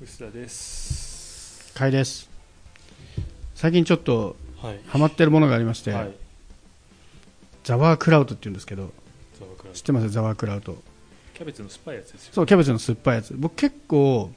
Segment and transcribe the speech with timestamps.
[0.00, 1.74] 薄田です。
[1.74, 2.30] かいです。
[3.56, 4.80] 最近ちょっとはい。
[4.86, 6.12] ハマってるものがありまして、はい。
[7.64, 8.92] ザワークラウトって言うんですけど
[9.74, 10.08] 知ってます？
[10.10, 10.76] ザワークラウト。
[11.34, 13.34] キャベツの酸っぱいやつですよそうキャベツの酸っぱいやつ。
[13.36, 14.30] 僕結構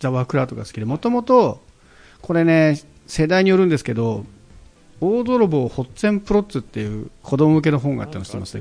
[0.00, 1.62] ザワークラウトが好きでもともと
[2.20, 4.26] これね世代によるんですけど
[5.00, 8.58] 大泥棒ホッツェンプロッツっていう子供向けの本があったの知ってます？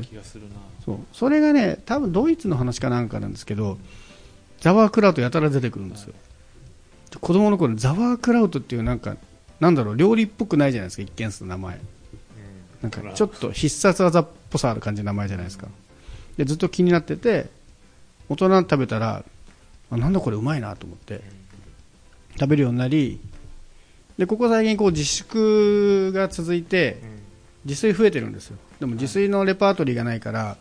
[0.86, 1.00] そう。
[1.12, 3.78] それがね多分ドイツの話かなんかなんですけど
[4.62, 6.18] ザワークラウトやたら出てくるんですよ、で
[7.20, 9.16] 子供の頃ザワークラウトっていうなんか
[9.60, 11.80] なんだろう料理っぽくないじゃないですか一見する名前。
[12.82, 15.68] なんかちょっと必殺技っぽさある感じの名前じゃないですか。
[16.38, 17.50] でずっと気になってて
[18.30, 19.24] 大人に食べたら
[19.90, 21.22] あなんだこれうまいなと思って
[22.40, 23.20] 食べるようになり
[24.18, 27.02] でここ最近こう自粛が続いて
[27.66, 28.58] 自炊増えてるんですよ。
[28.80, 30.58] でも自炊のレパートリーがないから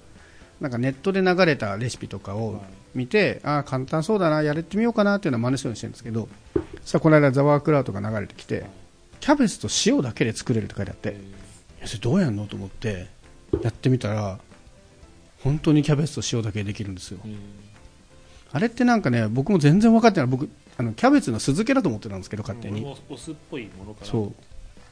[0.60, 2.62] なんかネットで流れたレシピとかを
[2.94, 6.28] 見てああ簡単そうだなやれてみようかなっていうのは真似するようにしてるんですけど
[6.82, 8.64] そしたらこの間ザワークラウトが流れてきて
[9.20, 11.16] キャベツと塩だけで作れるって書いてあって
[11.84, 12.46] それどうやんの？
[12.46, 13.08] と思って
[13.62, 14.38] やってみたら
[15.42, 17.18] 本当にキャベツと塩だけでできるんですよ。
[18.52, 20.26] あれってなんかね僕も全然分かってない。
[20.28, 20.48] 僕
[20.78, 22.86] あのキャベツの酢漬けだと思ってたんですけど勝手に。
[23.10, 24.06] お酢っぽいものかな。
[24.06, 24.32] そう。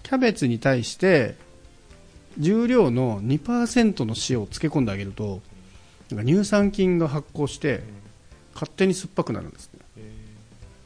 [0.03, 1.37] キャベツに対して
[2.39, 5.41] 重量の2%の塩を漬け込んであげると
[6.15, 7.83] なんか乳酸菌が発酵して
[8.55, 9.81] 勝手に酸っぱくなるんですね。
[9.97, 10.01] え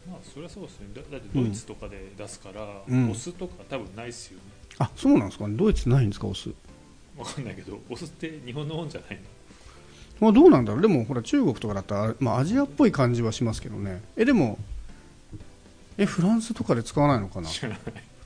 [0.08, 0.10] ー。
[0.10, 0.86] まあそりゃそうですね。
[0.94, 3.10] だだってドイツとかで出すから、うん。
[3.10, 4.42] お酢とか多分ないっすよね。
[4.78, 5.48] あそうなんですか？
[5.48, 6.50] ねドイツないんですかお酢？
[7.16, 9.22] わかんないけどお酢って日本のもんじゃないの？
[10.20, 10.82] まあどうなんだろう。
[10.82, 14.02] でもほら中国とかだったら、まあ、アジアっぽい感じはしますけどね。
[14.16, 14.58] えでも
[15.98, 17.48] えフランスとかで使わないのかな？
[17.48, 17.80] 知らない。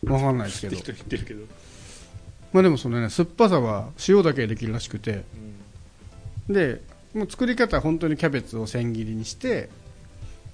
[0.05, 0.77] わかんないですけど。
[0.77, 1.45] 適当に言ってるけど、
[2.53, 5.25] まあでもそのね酸っぱさは塩だけでできるらしくて。
[6.49, 6.55] うん。
[6.55, 6.83] で
[7.15, 9.69] もう作り方は本当にキャベツを千切りにして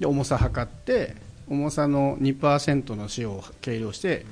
[0.01, 1.15] で重さ測って
[1.49, 4.27] 重さの2%の塩を計量して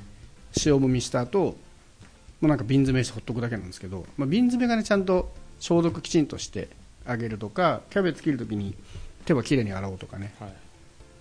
[0.64, 1.56] 塩もみした後も
[2.42, 6.68] うなんか瓶詰めしてほっとくだけなんですけど、まあ、瓶詰めがねちゃんと消毒きちんとして
[7.06, 8.74] あげるとかキャベツ切るときに
[9.24, 10.52] 手はきれいに洗おうとかね、はい。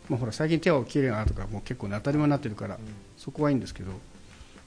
[0.10, 2.82] まあ、ほら最近手をきれいに洗うとかもう結構、ね、当たり前になってるからうん
[3.18, 3.92] そこはいいんですけど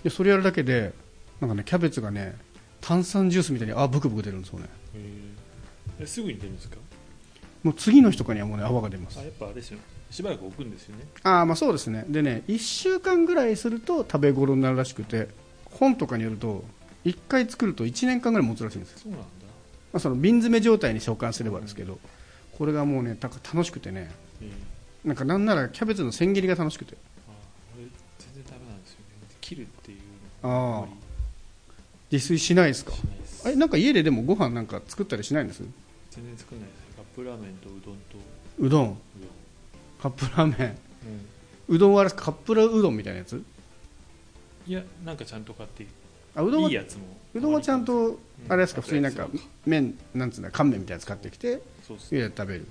[0.02, 0.92] でそれやるだけで
[1.40, 2.36] なんかねキャベツがね
[2.80, 4.68] 炭酸ジュースみたいにあブクブク出るんですよね
[6.00, 6.76] えすぐに出るんですか？
[7.62, 9.18] もう次の日とかにはもうね泡が出ます。
[9.18, 9.78] あやっぱあれですよ
[10.10, 11.04] しばらく置くんですよね。
[11.24, 12.04] ああまあそうですね。
[12.08, 15.28] でね1週間ぐらいすると食べ頃になるらしくて
[15.64, 16.64] 本とかによると
[17.04, 19.26] 1回作ると1年間ぐらい持つらしいんですよ、そうなんだ。
[19.92, 21.98] まあ、その瓶詰め状態に召喚すればですけど
[22.56, 24.10] これがもうねた楽しくてね
[24.40, 26.96] えーなんかなんならキャベツの千切りが楽しくて。
[27.28, 27.32] あ
[27.76, 27.84] 俺
[28.18, 29.04] 全然ダメなんですよね。
[29.40, 29.98] 切るっていう
[30.42, 30.94] あのあ
[32.10, 32.92] 自炊しないですか？
[32.92, 35.62] しないですあれなんか家ででもご飯なんか作ったりしないんです？
[36.10, 36.96] 全然作んないです。
[36.96, 38.00] カップラーメンとうどんと。
[38.58, 38.90] うどん。
[38.92, 38.96] う
[40.00, 40.76] カップラーメン。
[41.68, 42.26] うどんはあれですか？
[42.26, 43.42] カップラうどんみたいなやつ？
[44.66, 45.86] いやなんかちゃんと買って。
[46.34, 47.04] あうどんはいいやつも。
[47.34, 48.18] うどんはちゃんと
[48.48, 48.80] あれですか？
[48.80, 49.28] うん普通になんか
[49.64, 52.66] 麺なんつうんだ乾麺みたいなの使ってきてそうそう家で食べる。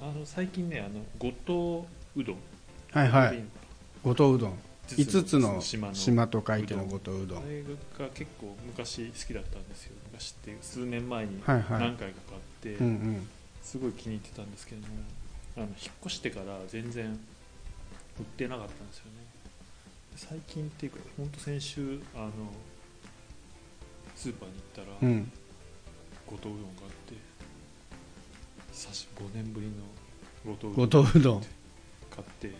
[0.00, 2.36] あの最近ねあの五島うどん。
[2.92, 3.42] はいはい。
[4.02, 4.58] 五島うどん
[4.96, 7.42] 5つの島と書いての五島うどん。
[7.42, 9.92] あれが結構昔好きだったんですよ。
[10.12, 12.76] 昔って数年前に何回か買って、
[13.62, 14.86] すごい気に入ってたんですけども
[15.56, 17.06] あの引っ越してから全然
[18.18, 19.10] 売ってなかったんですよね。
[20.16, 22.30] 最近っていうか本当先週あの
[24.16, 25.32] スーパーに行ったら、うん。
[26.26, 27.14] 五島うどんがあって
[28.72, 29.72] 久し5年ぶりの
[30.46, 31.40] 五島うどん。
[32.10, 32.52] 買って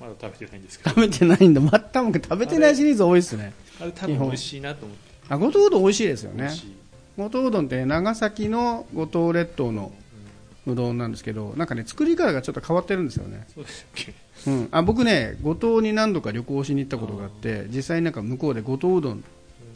[0.00, 0.90] まだ食べてないんですけど。
[0.90, 1.60] 食べてないんだ。
[1.60, 3.52] また僕食べてないシリーズ多いですね。
[3.80, 5.12] あれ多分美味しいなと思って。
[5.28, 6.50] あ五島うどん美味しいですよね。
[7.16, 9.92] 五島うどんって長崎の五島列島の
[10.66, 14.14] うどんなんですけどなんかね作り方がちょっと変わってるんですよね、そうでしたっけ
[14.48, 19.24] うん、あ僕ね五島に何度か旅行しに行ったことがあって実際になんか向こうで五島うどん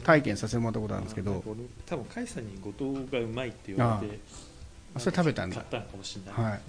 [0.03, 1.43] 体験させてもらったことあるんですけど。
[1.45, 4.19] 俺多分甲斐さんに五島がうまいって言われて
[4.93, 5.55] あそれ食べたんだ。
[5.55, 6.61] 買ったのかもしれない、はい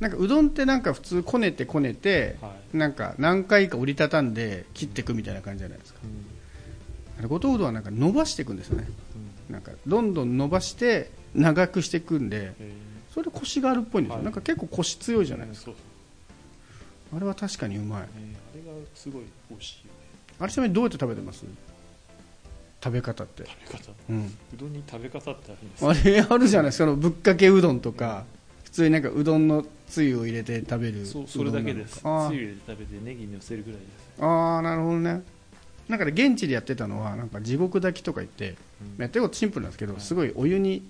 [0.00, 2.76] なんかうどんってなんか普通こねてこねてうんはい。
[2.76, 6.00] なんか何回か折りたたんで切っていくみたいな感じじゃないですか。
[6.04, 6.10] うん
[7.18, 8.86] あれ五島うどんはなんか伸ばしていくんですよね。
[9.48, 9.54] うん。
[9.54, 12.72] なんかどんどん伸ばして長くしていくんでえ
[13.14, 14.24] それでコシがあるっぽいんですよ、はい。
[14.24, 15.70] なんか結構コシ強いじゃーないですか。
[17.16, 18.02] あれは確かにうまい。
[18.02, 18.62] えー。
[18.64, 19.98] あれがすごい美味しいよね。
[20.40, 21.46] あれちなみにどうやって食べてます？
[22.84, 23.92] 食べ方って、食べ方。
[24.10, 25.84] うん、うどんに食べ方ってあるんです？
[25.84, 26.92] かあれあるじゃないですか。
[26.92, 28.26] ぶっかけうどんとか。
[28.34, 28.35] 普
[28.76, 32.00] 通になんかうどんのつゆを入れて食べるそうそれだけです。
[32.00, 33.90] つゆ入れて食べてネギにのせるぐらいです。
[34.20, 35.22] あーあーなるほどね。
[35.88, 38.56] なんかね現地でやってたのはなんか地獄炊きとか言って
[38.96, 39.02] うん。
[39.02, 40.02] やってることシンプルなんですけどはい。
[40.02, 40.82] すごいお湯に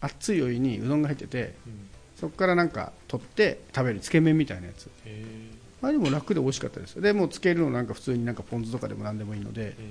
[0.00, 1.88] 熱いお湯にうどんが入っててうん。
[2.16, 4.88] そこからなんか取って食べるつけ麺みたいなやつ。
[5.04, 5.24] へ
[5.82, 7.00] あれでも楽で美味しかったです。
[7.00, 9.84] でもうつけるのなんか普通になんかポン酢とかでも何でもいいのでえ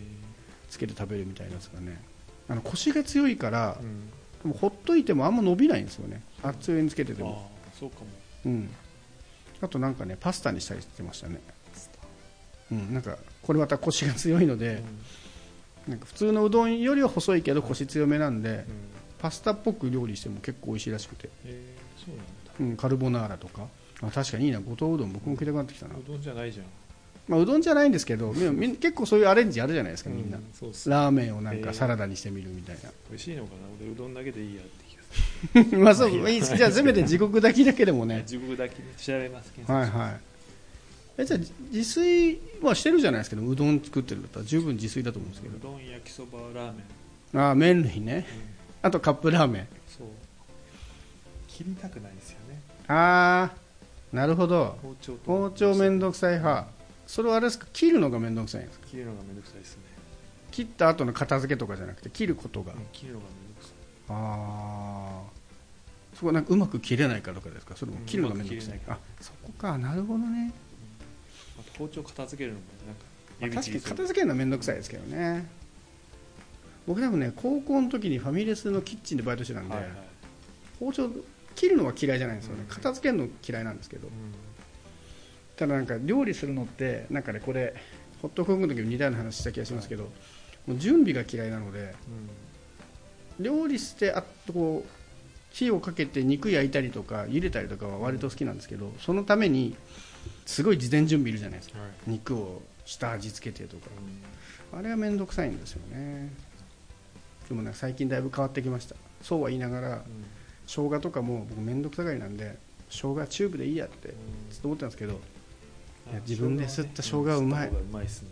[0.69, 2.01] つけて食べるみたいなやつがね。
[2.47, 4.09] あのコシが強いからーうん
[4.43, 6.21] でもほっといてもあんま伸びないんですよね。
[6.43, 7.49] 熱いにつけててあも。
[7.67, 8.05] あそうかも。
[8.45, 8.69] うん。
[9.61, 11.39] あとなんかねパスタにしたりしてましたね。
[12.71, 14.81] うんなんかこれまたコシが強いので、
[15.87, 18.55] なんか普通のうどんよりは細いけどコシ強めなんでうん。
[18.55, 18.65] うん
[19.21, 22.31] パスタっぽく料理しても結構美味しいらしくて、えーそうなんだ。
[22.59, 23.67] うん、カルボナーラとか。
[24.01, 24.59] あ確かにいいな。
[24.59, 26.65] 五島うどん僕も食いたくなってきたな、うどんじゃないじゃん
[27.31, 31.73] まあ、うどんじゃないんですけど結構そういうアレンジあるじゃないですかみんな、うそうっすラーメンをなんかえー。
[31.73, 32.77] サラダにしてみるみたい
[33.09, 36.57] 美味しいのかな俺うどんだけでいいやって気が まあそういいです。
[36.57, 38.21] じゃあせめて地獄炊きだけでもるね。
[38.23, 40.19] 自分だけで調べますはいはい。
[41.19, 41.39] えじゃあ
[41.71, 44.45] 自炊はしてるじゃないですけどうどん作ってるんだったら。
[44.45, 46.83] 十分自炊だと思うんですけうどん焼きそばラーメン、
[47.33, 48.25] どああ麺類ね。
[48.81, 49.67] あとカップラーメン。
[49.87, 50.07] そう。
[51.47, 52.61] 切りたくないですよね。
[52.89, 54.77] ああなるほど。
[54.81, 56.80] 包丁と包丁めんどくさい派
[57.11, 57.67] それはあれですか？
[57.73, 58.87] 切るのがめんどくさいんですか？
[58.87, 59.83] 切るのがめんどくさいですね、
[60.49, 63.73] 切った後の片付けとかじゃなくて切ることが、うん切るのがめんどくさい。
[64.07, 65.29] ああ
[66.13, 67.75] そこはなんかうまく切れないかとかですか？
[67.75, 68.75] それも切るのがめんどくさい。
[68.75, 70.53] うんうまあそこかなるほどね、
[71.59, 73.03] あと包丁片付けるのもなんか
[73.41, 75.49] まあ確かに片付けるのはめんどくさいですけどね。
[76.87, 79.91] 僕でもね高校の時にファミレスのキッチンでバイトしてたんで、はいはい。
[80.79, 81.09] 包丁
[81.55, 84.07] 切るのは嫌いじゃないんですよね、うん片付けるの嫌いなんですけど。
[84.07, 84.13] うん
[85.61, 87.75] ただなんか料理するのってなんかねこれ
[88.19, 90.05] ホットクックの時に似たような話した気がしますけど、
[90.65, 91.93] もう準備が嫌いなので
[93.39, 94.89] 料理してあとこう
[95.51, 99.75] 火をかけて肉焼いたりとか茹でたりとかは割と好きなんですけどそのために
[100.47, 101.77] すごい事前準備いるじゃないですか。
[101.77, 101.93] うんはい。
[102.07, 103.83] 肉を下味付けてとか。
[104.73, 106.31] うんあれが面倒くさいんですよね。
[107.49, 108.95] でもね最近だいぶ変わってきました。
[109.21, 110.01] そうは言いながらうん。
[110.65, 112.57] 生姜とかも僕面倒くさがりなんで
[112.89, 114.15] 生姜チューブでいいやって
[114.49, 115.19] ずっと思ってたんですけど
[116.11, 117.67] いや自分ですった生姜はうまい。
[117.67, 118.29] ん吸った方がうまいですね。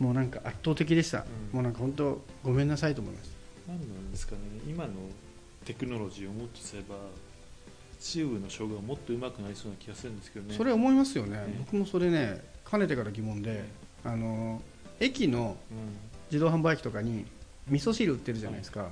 [0.00, 1.22] もうなんか圧倒的でした、う
[1.52, 1.54] ん。
[1.54, 3.30] もうなんか本当ごめんなさいと思います。
[3.68, 4.40] 何なんですかね。
[4.66, 4.92] 今の
[5.64, 6.96] テクノロジーをもっとすれば
[8.00, 10.54] チューブの生姜がもっとうまくなりそうな気がするんですけどね。
[10.54, 13.68] それ思いますよね、ね僕もそれねかねてから疑問で、ね
[14.04, 14.60] あの
[15.00, 15.56] 駅の
[16.30, 17.24] 自動販売機とかに
[17.68, 18.90] 味噌汁売ってるじゃないですか、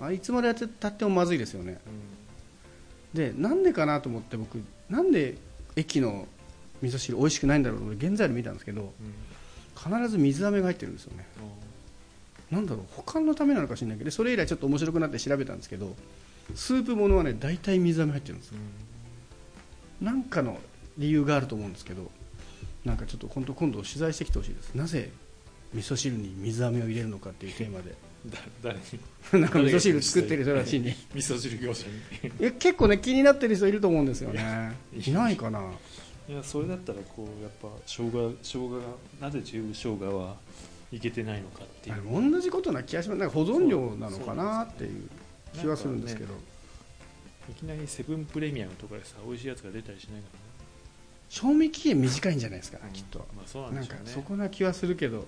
[0.00, 0.06] うん。
[0.06, 1.80] あいつまでやってたってもまずいですよね。
[3.14, 3.18] うん。
[3.18, 5.36] でなんでかなと思って僕なんで
[5.76, 6.28] 駅の
[6.84, 8.90] 味噌汁美味しくないんだろうと俺原材料見たんですけどうん
[9.76, 11.26] 必ず水飴が入ってるんですよね。
[12.50, 15.96] なんだろう保管のためなのか知らないけどそれ以来ちょっと面白くなって調べたんですけど
[16.54, 18.54] スープものはね大体水飴入ってるんですよ。
[20.00, 20.58] なんかの
[20.96, 22.10] 理由があると思うんですけど
[22.84, 24.74] なんかちょっと今度今度取材してきてほしいです。
[24.74, 25.10] なぜ
[25.72, 27.94] 味噌汁に水飴を入れるのかっていうテーマで。
[28.26, 28.78] だ誰
[29.32, 29.40] に？
[29.42, 30.94] なんか味噌汁作ってる人たちに。
[31.14, 31.86] 味噌汁業者
[32.40, 32.52] に。
[32.52, 34.74] 結構ね気になってる人いると思うんですよね。
[34.94, 35.60] いないかな
[36.28, 38.80] いやそれだったらこうやっぱ生姜生姜が
[39.20, 40.36] なぜチューブ生姜は
[40.90, 42.30] いけてないのかっていう。
[42.30, 43.18] 同じことな気がします。
[43.18, 45.08] なんか保存料なのかなっていう
[45.60, 46.34] 気はするんですけど、
[47.50, 50.28] いきなりセブンプレミアムとかでさ美味しいやつが出たりしないか
[51.28, 53.18] 賞味期限短いんじゃないですか、らねきっと。
[53.36, 54.10] まあそうなんでしょうね。
[54.10, 55.18] そこな気はするけど。
[55.18, 55.24] うん。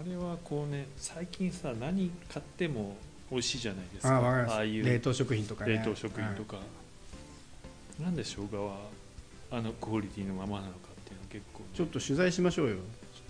[0.00, 2.96] あれはこうね最近さ何買っても
[3.30, 4.16] 美味しいじゃないですか。
[4.16, 5.74] ああいう冷凍食品とかね。
[5.74, 6.58] 冷凍食品とか、
[8.00, 8.76] なんで生姜は
[9.56, 12.76] あのクオリティのままなのかっていうのは結構ね、ちょっと取材しましょうよ。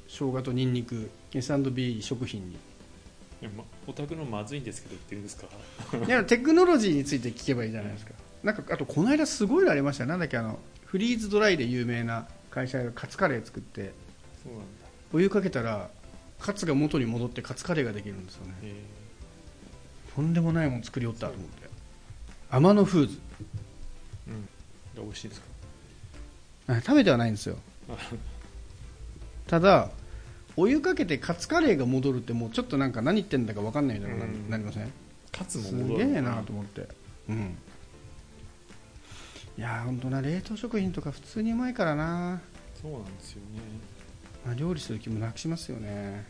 [0.08, 1.10] 生姜とニンニク。
[1.34, 2.56] S&B 食品に。
[3.56, 5.46] まお宅のまずいんですけど言ってるんですか？
[6.06, 8.12] いやテクノロジーについて聞けばいいじゃないですか。
[8.42, 10.08] なんかあとこの間すごいのありましたよ。
[10.10, 13.92] なんだっけあのフリーズドライで有名な会社がカツカレー作って。
[15.12, 15.90] お湯かけたら
[16.40, 18.54] カツが元に戻ってカツカレーができるんですよね。
[18.62, 18.74] え。
[20.14, 21.68] とんでもないもの作りよったと思って。
[22.50, 23.14] 天野フーズ。
[23.14, 23.18] ー
[24.98, 25.04] うん。
[25.06, 25.53] 美味しいですかあ
[26.68, 27.58] 食べてはないんですよ。
[29.46, 29.90] ただ
[30.56, 34.90] お湯かけてカツカレーが戻るってもうちょっとなんか何言ってんだか分かんないみたいなうんなりません？
[35.32, 36.88] カツもす戻るげえなと思って。
[37.28, 37.56] うん。
[39.56, 42.40] いやー本当な冷凍食品とか普通にうまいからな、
[42.80, 43.60] そうなんですよね、
[44.44, 46.24] まあ、料理する気もなくしますよね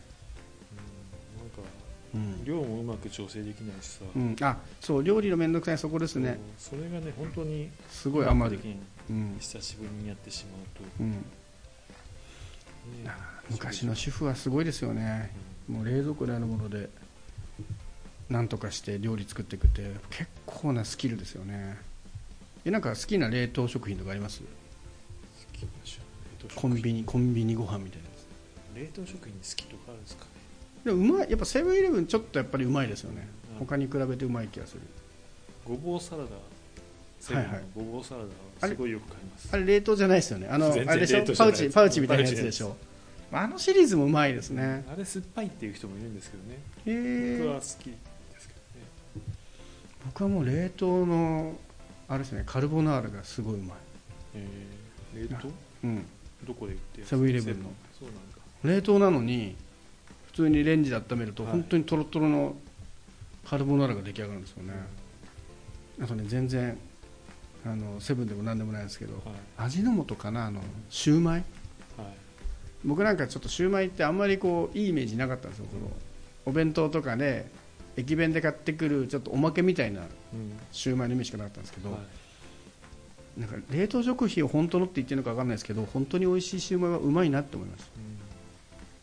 [2.43, 6.39] 量もうまく調整できないしさ、うん、あそう料理の面倒くさいそこですね。
[6.57, 8.61] それがね本当にすごい余る。
[9.09, 11.17] うんうん、久しぶりにやってしまうと、うん、ね
[13.51, 15.31] 昔の主婦はすごいですよね。
[15.67, 16.89] もう冷蔵庫にあるもので
[18.29, 21.77] なんとかして料理作っていくって結構なスキルですよね。
[22.65, 24.41] えなんか好きな冷凍食品とかあります？
[26.55, 30.25] コンビニコンビニご飯みたいな冷凍食品好きとかあるんですか？
[30.25, 30.29] ね
[30.85, 33.27] でもうまいやっぱセブンイレブンちょっとやっぱりうまいですよね。
[33.53, 33.59] うん。
[33.59, 34.81] 他に比べてうまい気がする。
[35.65, 36.29] ごぼうサラダ。
[37.35, 37.63] はいはい。
[37.75, 38.29] ごぼうサラダは
[38.69, 39.49] すごいよく買います。
[39.51, 40.47] あれ冷凍じゃないですよね。
[40.47, 41.25] あのあれでしょ？
[41.35, 42.77] パウチパウチみたいなやつでしょ？
[43.31, 44.85] あのシリーズもうまいですね。
[44.87, 46.59] あれ酸っぱいっていう人もいるんですけどね。
[47.39, 47.95] 僕は好きですけどね。
[50.05, 51.55] 僕はもう冷凍の
[52.07, 52.43] あれですね。
[52.45, 53.77] カルボナーラがすごいうまい。
[54.35, 55.29] えー。
[55.31, 55.51] 冷凍？
[55.85, 56.05] うん。
[56.45, 57.71] どこで売ってるセブンイレブンの。
[57.99, 58.21] そうなんだ。
[58.63, 59.64] 冷凍なのに普
[60.35, 61.51] 通にレンジで温めるとはい。
[61.53, 62.55] 本当にとろとろの
[63.45, 64.73] カルボナーラが出来上がるんですよね、
[66.01, 66.77] あとね全然
[67.65, 69.23] あのセブンでも何でもないんですけどはい。
[69.57, 71.43] 味の素かなあのシューマイ？
[71.97, 72.07] はい。
[72.83, 75.65] 僕なんかちょっとシューマイってあんまりこういいイメージなかったんですよ。
[75.65, 75.91] この
[76.45, 77.49] お弁当とかで
[77.97, 80.07] 駅弁で買ってくるちょっとおまけみたいなうん。
[80.71, 82.01] シューマイのイメージしかなかったんですけど、はい。
[83.41, 87.89] なんか冷凍食品を本当のって言ってるのか分かんないですけど本当に美味しいシューマイはうまいなって思いました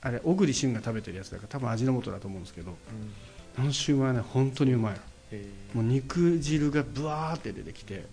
[0.03, 2.75] あれ小栗旬が食べてるやつだから多分味の素だと思うんですけどうん。
[2.75, 3.13] うん
[3.55, 4.97] あのシューマイはね本当にうまい
[5.31, 5.47] え。
[5.75, 8.05] もう肉汁がブワーって出てきて。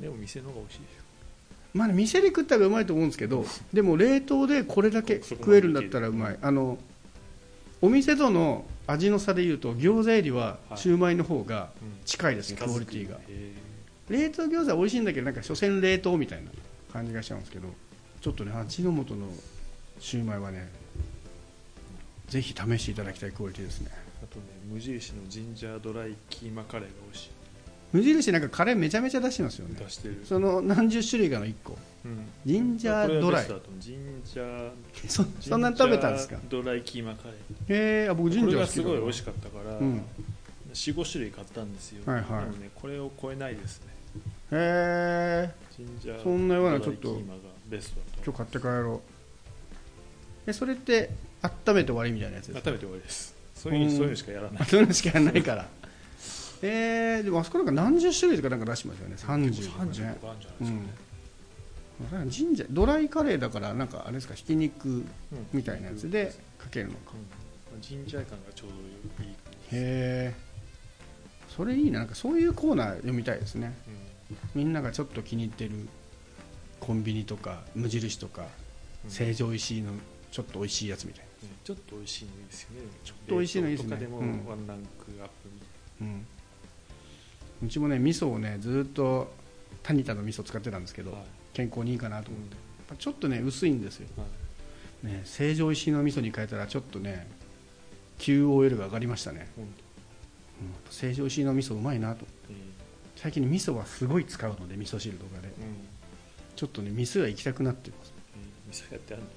[0.00, 0.90] ーでも店の方が美味しいでし
[1.74, 6.38] まあね店で食ったらうまいと思うんですけどでも冷凍でこれだけ食えるんだったらうまい。
[6.42, 6.78] あの
[7.80, 10.78] お店との味の差でいうと餃子よりははい。
[10.78, 12.04] シューマイの方がょ、うん。
[12.04, 13.18] 近いですね、クオリティが。
[13.28, 13.52] え。
[14.08, 16.50] 冷凍餃子は美味しいんだけどなんか所詮冷凍みたいな
[16.92, 17.68] 感じがしちゃうんですけど
[18.20, 19.28] ちょっとね味の素の
[20.00, 20.68] シューマイはね
[22.28, 23.90] ぜひ試していただきたいクオリティですね。
[23.90, 27.30] ーあとね無印のジンジャードライキーマカレーが美味しい。
[27.90, 29.76] 無印なんかカレーめちゃめちゃ出してますよね。
[29.78, 30.20] 出してる。
[30.24, 31.78] その何十種類かの1個。
[32.04, 32.28] うん。
[32.44, 33.46] ジンジャードライ。
[33.80, 34.70] ジンジャー
[35.08, 36.36] そそんなに食べたんですか？
[36.50, 38.02] ドライキーマカレー。
[38.02, 40.02] へえあ僕ジンジャー好きすごい美味しかったから、うん。
[40.74, 42.44] 45種類買ったんですよ、はいはい。
[42.44, 43.86] でもねこれを超えないですね。
[44.52, 49.00] へえジンジャーそんなようなちょっと今日買って帰ろ
[50.46, 50.50] う。
[50.50, 51.10] えそれって
[51.42, 52.62] 温めて終わりみたいなやつです。
[52.62, 53.34] かあ食べて終わりです。
[53.54, 53.96] そういう,、うん。
[53.96, 54.64] そういうのしかやらない。
[54.66, 55.68] そういうのしかやらないから。
[56.62, 59.14] えー、でもあそこなんか何十種類とかなんか出してますよね。
[59.16, 60.72] 30とか30ねとかあるんじゃないです
[62.10, 65.06] かね、うん、ジンジャードライカレーだからなんかあれですかひき肉うん
[65.52, 67.12] みたいなやつでかけるのか。
[67.74, 67.80] うん。
[67.80, 68.70] ジンジャー感がちょう
[69.18, 69.34] どいい、へ
[69.72, 70.34] え
[71.48, 72.00] それいいな。
[72.00, 73.72] なんかそういうコーナー読みたいですね。
[73.86, 74.62] うん。
[74.62, 75.70] みんながちょっと気に入ってる
[76.80, 78.46] コンビニとか無印とか
[79.04, 79.10] うん。
[79.10, 79.92] 成城石井の
[80.32, 81.27] ちょっと美味しいやつみたいね
[81.64, 82.86] ちょっと美味しいのいいですよね。
[83.04, 83.90] ちょっと美味しいのいいですね。
[83.90, 84.64] とかでもワうん。
[84.64, 85.48] ンランクアップ。
[85.52, 86.14] みたいな、
[87.62, 89.32] うん、うちもね味噌をねずっと
[89.82, 91.26] タニタの味噌使ってたんですけど、な、はい。
[91.52, 94.24] 健康にいいかなとうん思って、やっぱちょっとね薄いんですよ、は
[95.04, 95.06] い。
[95.06, 97.26] ね、成城石井の味噌に変えたらちょっとね
[98.18, 99.74] QOL が上がりましたね、うん、
[100.90, 102.26] 成城石井の味噌うまいなと。
[102.50, 102.54] え
[103.14, 105.48] 最近味噌はすごい使うので味噌汁とかで。
[105.48, 105.54] ーうん。
[106.56, 108.12] ちょっとね店は行きたくなってます。
[108.36, 109.28] えー味噌やってあるの？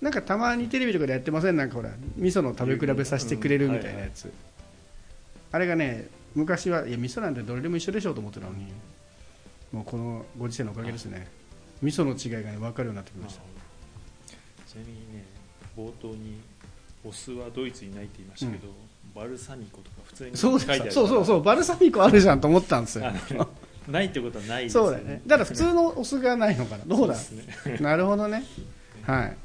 [0.00, 4.32] なんかたまにテレビとかでやってませんなんかほら味噌の食べ比べさせてくれるみたいなやつ、
[5.50, 8.66] あれがね昔はいや味噌なんてどれでも一緒でしょうと思ってたのに
[9.72, 11.26] もうこのご時世のおかげですね。
[11.82, 13.40] 味噌の違いがね分かるようになってきました。
[14.66, 15.24] ちなみにね
[15.76, 16.40] 冒頭に
[17.04, 18.68] お酢はドイツにないって言いましたけど、
[19.14, 21.42] バルサミコとか普通にそうそうそうそう。
[21.42, 23.04] バルサミコあるじゃんと思ったんですよ。
[23.88, 25.22] ないってことはないですそうだよね。
[25.26, 26.84] だから普通のお酢がないのかな。
[26.84, 27.14] どうだ？
[27.14, 27.78] ね。
[27.80, 28.44] なるほどね。
[29.04, 29.36] はい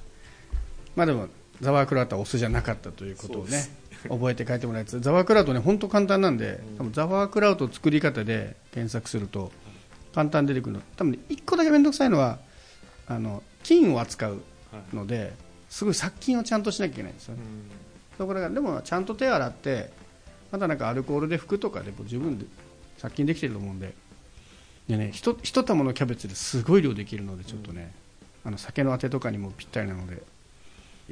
[0.96, 1.28] まあでも
[1.62, 3.64] ザワークラウトはお酢じゃなかったということをね
[4.10, 6.78] 覚えて書いてもらいつつザワークラウトね本当簡単なんで、うん。
[6.78, 9.52] 多分ザワークラウト作り方で検索すると
[10.14, 10.82] 簡単に出てくるの。
[10.98, 12.40] 多分ね1個だけ面倒くさいのは
[13.08, 14.96] あの菌を扱うはい。
[14.96, 15.34] ので
[15.70, 18.18] すごい殺菌をちゃんとしなきゃいけないんですよね、うん。
[18.18, 19.92] ところがでもちゃんと手洗って
[20.52, 22.46] またなんかアルコールで拭くとかでも十分で
[22.98, 23.94] 殺菌できてると思うんで。
[24.88, 27.94] でねひと一玉のキャベツですごい量できるのでちょっとね、
[28.44, 30.22] あの酒のあてとかにもぴったりなので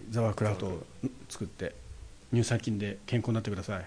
[0.09, 0.83] ザワークラフトを
[1.29, 1.75] 作って
[2.33, 3.85] 乳酸菌で健康になってください。